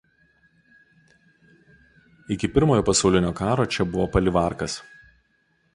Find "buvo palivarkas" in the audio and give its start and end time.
3.95-4.79